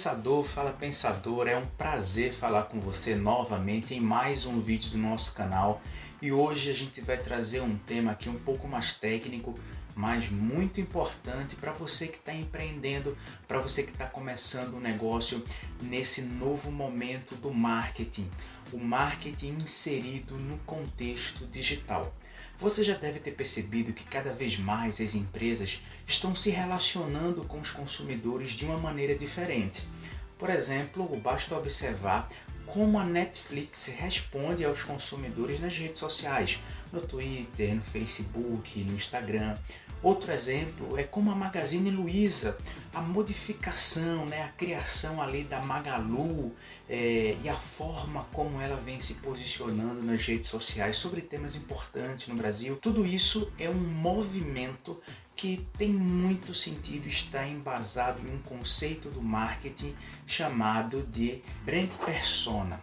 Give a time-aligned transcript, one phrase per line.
[0.00, 4.96] pensador, fala pensador, é um prazer falar com você novamente em mais um vídeo do
[4.96, 5.82] nosso canal.
[6.22, 9.54] E hoje a gente vai trazer um tema aqui um pouco mais técnico,
[9.94, 13.14] mas muito importante para você que está empreendendo,
[13.46, 15.44] para você que está começando um negócio
[15.82, 18.26] nesse novo momento do marketing.
[18.72, 22.10] O marketing inserido no contexto digital.
[22.60, 27.58] Você já deve ter percebido que cada vez mais as empresas estão se relacionando com
[27.58, 29.82] os consumidores de uma maneira diferente.
[30.38, 32.30] Por exemplo, basta observar
[32.66, 36.60] como a Netflix responde aos consumidores nas redes sociais,
[36.92, 39.56] no Twitter, no Facebook, no Instagram.
[40.02, 42.56] Outro exemplo é como a Magazine Luiza,
[42.94, 46.50] a modificação, né, a criação ali da Magalu
[46.88, 52.28] é, e a forma como ela vem se posicionando nas redes sociais sobre temas importantes
[52.28, 52.76] no Brasil.
[52.76, 54.98] Tudo isso é um movimento
[55.36, 59.94] que tem muito sentido estar embasado em um conceito do marketing
[60.26, 62.80] chamado de brand persona.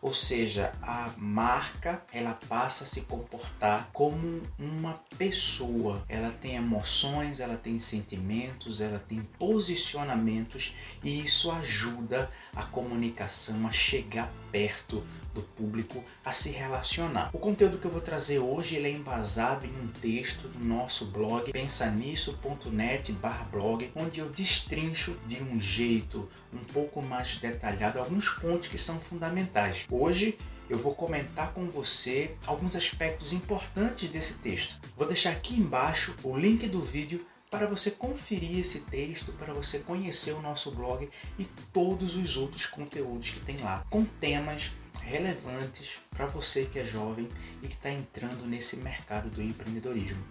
[0.00, 6.04] Ou seja, a marca ela passa a se comportar como uma pessoa.
[6.08, 13.72] Ela tem emoções, ela tem sentimentos, ela tem posicionamentos e isso ajuda a comunicação a
[13.72, 15.02] chegar perto
[15.36, 17.30] do público a se relacionar.
[17.32, 21.04] O conteúdo que eu vou trazer hoje ele é embasado em um texto do nosso
[21.06, 28.78] blog pensanisso.net/blog, onde eu destrincho de um jeito um pouco mais detalhado alguns pontos que
[28.78, 29.84] são fundamentais.
[29.90, 34.80] Hoje eu vou comentar com você alguns aspectos importantes desse texto.
[34.96, 39.78] Vou deixar aqui embaixo o link do vídeo para você conferir esse texto, para você
[39.78, 44.72] conhecer o nosso blog e todos os outros conteúdos que tem lá, com temas
[45.06, 47.28] relevantes para você que é jovem
[47.62, 50.22] e que está entrando nesse mercado do empreendedorismo.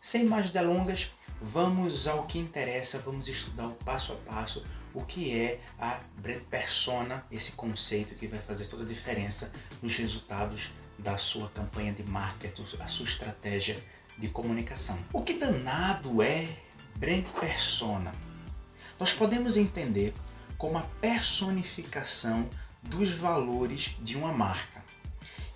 [0.00, 5.34] Sem mais delongas, vamos ao que interessa, vamos estudar o passo a passo o que
[5.38, 9.50] é a brand persona, esse conceito que vai fazer toda a diferença
[9.80, 13.76] nos resultados da sua campanha de marketing, a sua estratégia
[14.18, 14.98] de comunicação.
[15.12, 16.46] O que danado é
[16.96, 18.12] brand persona?
[19.00, 20.14] Nós podemos entender
[20.58, 22.48] como a personificação
[22.82, 24.82] dos valores de uma marca.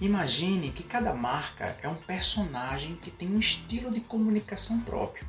[0.01, 5.27] Imagine que cada marca é um personagem que tem um estilo de comunicação próprio.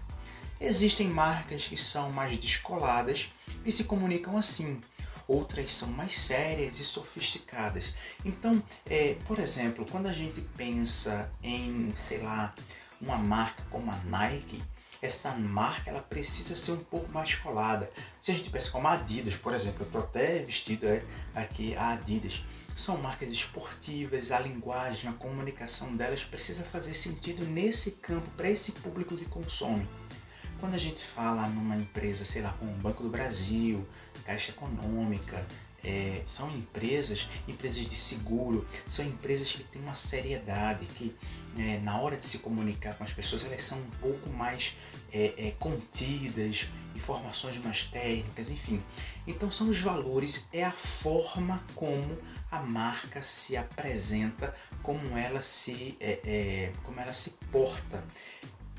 [0.60, 3.30] Existem marcas que são mais descoladas
[3.66, 4.80] e se comunicam assim,
[5.28, 7.94] outras são mais sérias e sofisticadas.
[8.26, 12.54] Então, é, por exemplo, quando a gente pensa em, sei lá,
[13.00, 14.62] uma marca como a Nike,
[15.08, 17.90] essa marca ela precisa ser um pouco mais colada.
[18.22, 21.02] Se a gente pensa como a Adidas, por exemplo, eu estou até vestido é,
[21.34, 22.44] aqui a Adidas.
[22.76, 28.74] São marcas esportivas, a linguagem, a comunicação delas precisa fazer sentido nesse campo, para esse
[28.74, 29.88] público que consome.
[30.60, 33.88] Quando a gente fala numa empresa, sei lá, como o Banco do Brasil,
[34.26, 35.44] Caixa Econômica,
[35.84, 41.16] é, são empresas, empresas de seguro, são empresas que têm uma seriedade, que
[41.58, 44.76] é, na hora de se comunicar com as pessoas elas são um pouco mais
[45.12, 48.82] é, é, contidas, informações mais técnicas, enfim.
[49.26, 52.18] Então são os valores, é a forma como
[52.52, 58.04] a marca se apresenta, como ela se, é, é, como ela se porta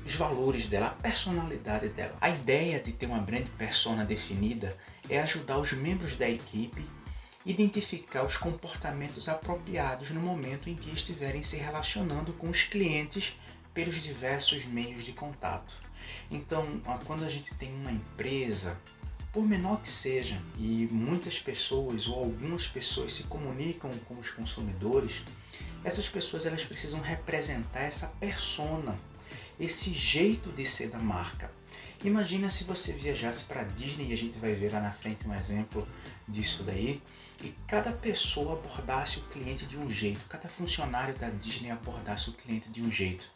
[0.05, 2.15] os valores dela, a personalidade dela.
[2.19, 4.75] A ideia de ter uma brand persona definida
[5.09, 6.83] é ajudar os membros da equipe
[7.45, 13.33] identificar os comportamentos apropriados no momento em que estiverem se relacionando com os clientes
[13.73, 15.73] pelos diversos meios de contato.
[16.31, 18.77] Então, quando a gente tem uma empresa,
[19.31, 25.21] por menor que seja, e muitas pessoas ou algumas pessoas se comunicam com os consumidores,
[25.83, 28.97] essas pessoas elas precisam representar essa persona,
[29.59, 31.51] esse jeito de ser da marca.
[32.03, 35.35] Imagina se você viajasse para Disney e a gente vai ver lá na frente um
[35.35, 35.87] exemplo
[36.27, 37.01] disso daí,
[37.43, 42.33] e cada pessoa abordasse o cliente de um jeito, cada funcionário da Disney abordasse o
[42.33, 43.29] cliente de um jeito.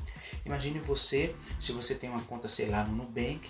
[0.45, 3.49] Imagine você, se você tem uma conta, sei lá, no Nubank,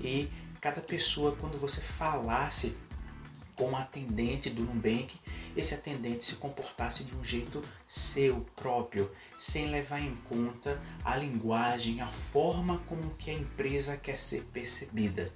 [0.00, 0.28] e
[0.60, 2.76] cada pessoa, quando você falasse
[3.56, 5.16] com o atendente do Nubank,
[5.56, 12.00] esse atendente se comportasse de um jeito seu próprio, sem levar em conta a linguagem,
[12.00, 15.32] a forma como que a empresa quer ser percebida.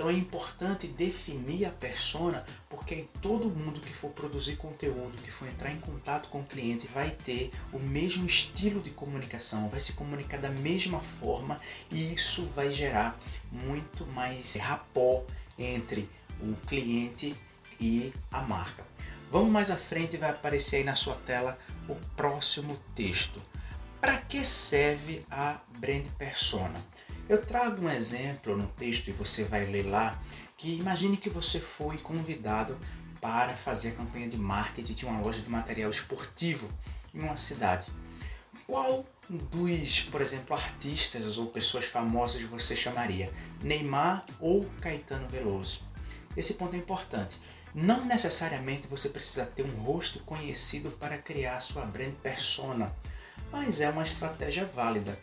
[0.00, 5.46] Então é importante definir a persona, porque todo mundo que for produzir conteúdo, que for
[5.46, 9.92] entrar em contato com o cliente, vai ter o mesmo estilo de comunicação, vai se
[9.92, 11.60] comunicar da mesma forma
[11.90, 13.20] e isso vai gerar
[13.52, 15.22] muito mais rapó
[15.58, 16.08] entre
[16.40, 17.36] o cliente
[17.78, 18.82] e a marca.
[19.30, 23.38] Vamos mais à frente, vai aparecer aí na sua tela o próximo texto.
[24.00, 26.80] Para que serve a brand persona?
[27.30, 30.20] Eu trago um exemplo no texto e você vai ler lá,
[30.56, 32.76] que imagine que você foi convidado
[33.20, 36.68] para fazer a campanha de marketing de uma loja de material esportivo
[37.14, 37.86] em uma cidade.
[38.66, 43.30] Qual dos, por exemplo, artistas ou pessoas famosas você chamaria?
[43.62, 45.82] Neymar ou Caetano Veloso?
[46.36, 47.38] Esse ponto é importante.
[47.72, 52.92] Não necessariamente você precisa ter um rosto conhecido para criar sua brand persona,
[53.52, 55.16] mas é uma estratégia válida.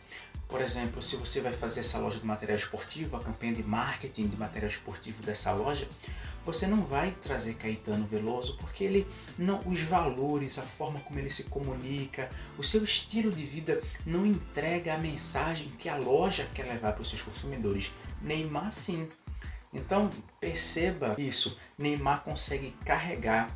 [0.48, 4.28] Por exemplo, se você vai fazer essa loja de material esportivo, a campanha de marketing
[4.28, 5.88] de material esportivo dessa loja,
[6.46, 9.06] você não vai trazer Caetano Veloso porque ele
[9.38, 14.26] não os valores, a forma como ele se comunica, o seu estilo de vida não
[14.26, 17.92] entrega a mensagem que a loja quer levar para os seus consumidores.
[18.22, 19.10] Neymar sim.
[19.74, 20.10] Então
[20.40, 21.60] perceba isso.
[21.78, 23.50] Neymar consegue carregar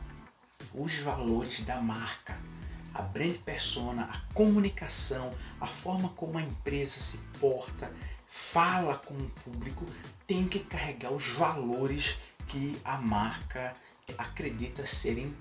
[0.73, 2.37] os valores da marca,
[2.93, 7.91] a brand persona, a comunicação, a forma como a empresa se porta,
[8.27, 9.85] fala com o público,
[10.27, 12.17] tem que carregar os valores
[12.47, 13.73] que a marca
[14.17, 15.33] acredita serem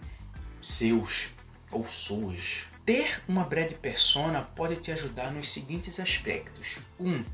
[0.63, 1.31] seus
[1.71, 2.65] ou suas.
[2.85, 6.79] Ter uma brand persona pode te ajudar nos seguintes aspectos.
[6.99, 7.09] 1.
[7.09, 7.25] Um,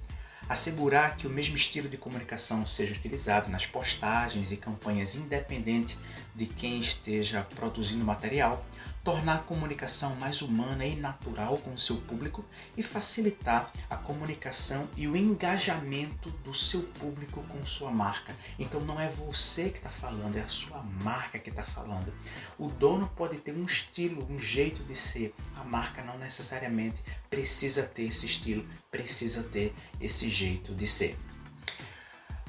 [0.48, 5.98] assegurar que o mesmo estilo de comunicação seja utilizado nas postagens e campanhas independente
[6.34, 8.64] de quem esteja produzindo material
[9.06, 12.44] tornar a comunicação mais humana e natural com o seu público
[12.76, 18.34] e facilitar a comunicação e o engajamento do seu público com sua marca.
[18.58, 22.12] Então não é você que está falando, é a sua marca que está falando.
[22.58, 27.00] O dono pode ter um estilo, um jeito de ser, a marca não necessariamente
[27.30, 31.16] precisa ter esse estilo, precisa ter esse jeito de ser.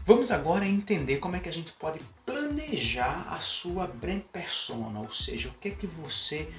[0.08, 2.00] Vamos agora entender como é que a gente pode
[2.48, 6.50] planejar a sua brand persona, ou seja, o que é que você,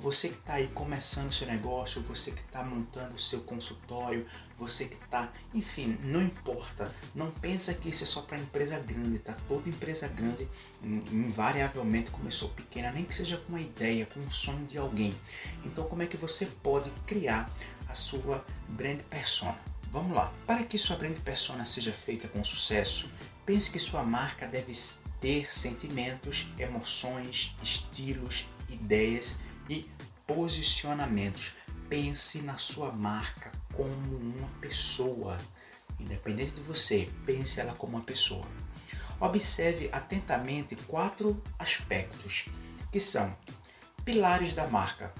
[0.00, 4.86] você que está aí começando seu negócio, você que está montando o seu consultório, você
[4.86, 9.36] que está, enfim, não importa, não pensa que isso é só para empresa grande, tá?
[9.46, 10.48] Toda empresa grande
[10.82, 15.14] invariavelmente começou pequena, nem que seja com uma ideia, com um sonho de alguém.
[15.64, 17.50] Então, como é que você pode criar
[17.88, 19.58] a sua brand persona?
[19.92, 20.32] Vamos lá.
[20.46, 23.06] Para que sua brand persona seja feita com sucesso,
[23.44, 24.72] pense que sua marca deve
[25.20, 29.36] ter sentimentos, emoções, estilos, ideias
[29.68, 29.88] e
[30.26, 31.52] posicionamentos.
[31.88, 35.36] Pense na sua marca como uma pessoa.
[35.98, 38.44] Independente de você, pense ela como uma pessoa.
[39.18, 42.46] Observe atentamente quatro aspectos
[42.92, 43.34] que são
[44.04, 45.12] pilares da marca,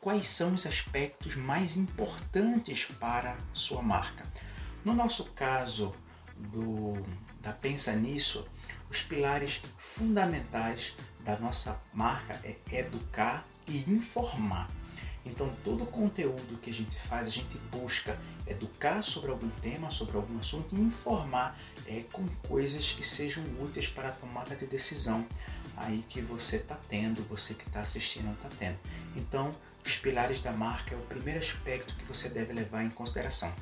[0.00, 4.24] quais são os aspectos mais importantes para sua marca.
[4.84, 5.92] No nosso caso
[6.36, 6.92] do,
[7.40, 8.46] da Pensa Nisso,
[8.90, 14.68] os pilares fundamentais da nossa marca é educar e informar.
[15.26, 19.90] Então, todo o conteúdo que a gente faz, a gente busca educar sobre algum tema,
[19.90, 24.66] sobre algum assunto e informar é, com coisas que sejam úteis para a tomada de
[24.66, 25.26] decisão
[25.76, 28.78] aí que você está tendo, você que está assistindo está tendo.
[29.16, 29.52] Então,
[29.84, 33.52] os pilares da marca é o primeiro aspecto que você deve levar em consideração.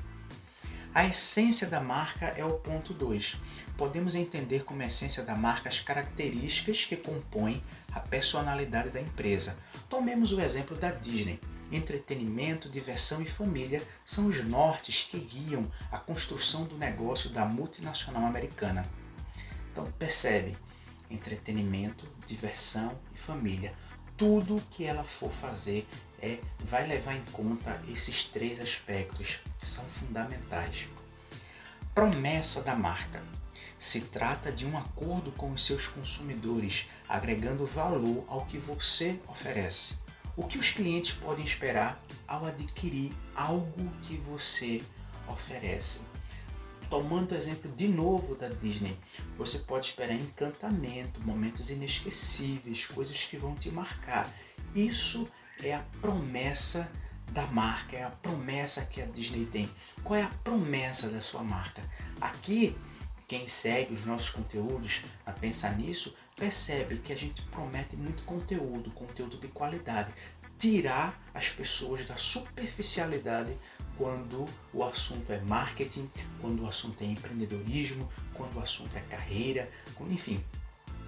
[0.97, 3.35] A essência da marca é o ponto 2.
[3.77, 7.61] Podemos entender como essência da marca as características que compõem
[7.93, 9.55] a personalidade da empresa.
[9.87, 11.39] Tomemos o exemplo da Disney.
[11.71, 18.25] Entretenimento, diversão e família são os nortes que guiam a construção do negócio da multinacional
[18.25, 18.83] americana.
[19.71, 20.57] Então percebe,
[21.11, 23.71] entretenimento, diversão e família.
[24.17, 25.87] Tudo que ela for fazer
[26.19, 30.87] é, vai levar em conta esses três aspectos que são fundamentais.
[31.97, 33.23] Promessa da marca.
[33.79, 39.97] Se trata de um acordo com os seus consumidores, agregando valor ao que você oferece.
[40.35, 44.83] O que os clientes podem esperar ao adquirir algo que você
[45.27, 46.01] oferece?
[46.87, 48.95] Tomando o exemplo de novo da Disney,
[49.35, 54.31] você pode esperar encantamento, momentos inesquecíveis, coisas que vão te marcar.
[54.75, 55.27] Isso
[55.63, 56.87] é a promessa
[57.31, 59.69] da marca, é a promessa que a Disney tem.
[60.03, 61.81] Qual é a promessa da sua marca?
[62.19, 62.75] Aqui,
[63.27, 68.91] quem segue os nossos conteúdos a pensar nisso, percebe que a gente promete muito conteúdo,
[68.91, 70.13] conteúdo de qualidade.
[70.57, 73.55] Tirar as pessoas da superficialidade
[73.97, 79.69] quando o assunto é marketing, quando o assunto é empreendedorismo, quando o assunto é carreira,
[80.09, 80.43] enfim,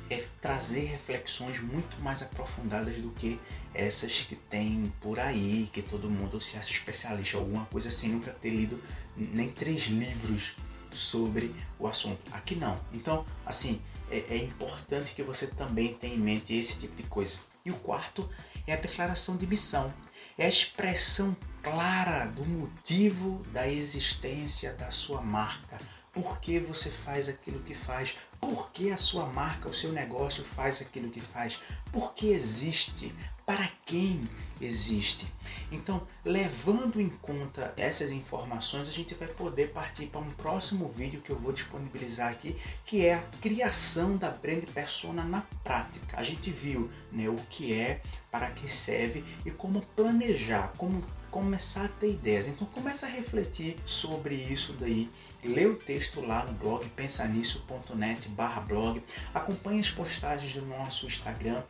[0.09, 3.39] é trazer reflexões muito mais aprofundadas do que
[3.73, 8.31] essas que tem por aí, que todo mundo se acha especialista, alguma coisa sem nunca
[8.31, 8.81] ter lido
[9.15, 10.55] nem três livros
[10.91, 12.19] sobre o assunto.
[12.31, 12.79] Aqui não.
[12.93, 17.37] Então, assim, é, é importante que você também tenha em mente esse tipo de coisa.
[17.63, 18.27] E o quarto
[18.65, 19.93] é a declaração de missão.
[20.37, 25.77] É a expressão clara do motivo da existência da sua marca.
[26.21, 28.17] Por que você faz aquilo que faz?
[28.41, 31.57] Por que a sua marca, o seu negócio faz aquilo que faz?
[31.93, 33.15] Por que existe?
[33.45, 34.21] Para quem
[34.59, 35.25] existe?
[35.71, 41.21] Então, levando em conta essas informações, a gente vai poder partir para um próximo vídeo
[41.21, 42.53] que eu vou disponibilizar aqui,
[42.85, 46.19] que é a criação da brand persona na prática.
[46.19, 51.85] A gente viu né, o que é, para que serve e como planejar, como começar
[51.85, 52.47] a ter ideias.
[52.47, 55.09] Então começa a refletir sobre isso daí.
[55.43, 59.01] Lê o texto lá no blog pensanisso.net barra blog.
[59.33, 61.61] Acompanhe as postagens do nosso Instagram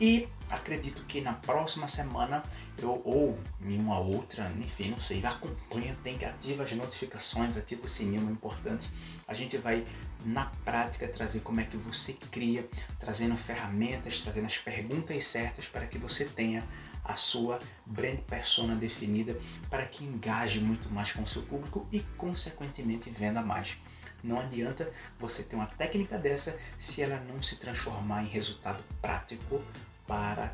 [0.00, 2.44] e acredito que na próxima semana
[2.78, 7.84] eu, ou em uma outra, enfim, não sei, acompanha, tem que ativa as notificações, ativa
[7.84, 8.90] o sininho, é importante.
[9.26, 9.84] A gente vai
[10.24, 12.68] na prática trazer como é que você cria,
[12.98, 16.62] trazendo ferramentas, trazendo as perguntas certas para que você tenha
[17.06, 19.38] a sua brand persona definida
[19.70, 23.76] para que engaje muito mais com o seu público e consequentemente venda mais.
[24.22, 29.62] Não adianta você ter uma técnica dessa se ela não se transformar em resultado prático
[30.06, 30.52] para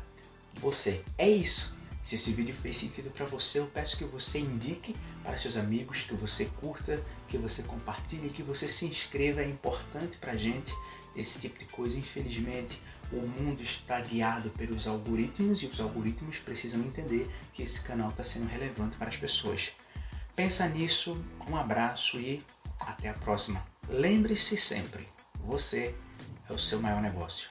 [0.55, 1.03] você.
[1.17, 1.73] É isso.
[2.03, 6.01] Se esse vídeo fez sentido para você, eu peço que você indique para seus amigos,
[6.01, 9.41] que você curta, que você compartilhe, que você se inscreva.
[9.41, 10.71] É importante para gente
[11.15, 11.97] esse tipo de coisa.
[11.97, 12.81] Infelizmente,
[13.13, 18.23] o mundo está guiado pelos algoritmos e os algoritmos precisam entender que esse canal está
[18.23, 19.71] sendo relevante para as pessoas.
[20.35, 21.15] Pensa nisso,
[21.47, 22.43] um abraço e
[22.79, 23.63] até a próxima.
[23.87, 25.93] Lembre-se sempre, você
[26.49, 27.49] é o seu maior negócio.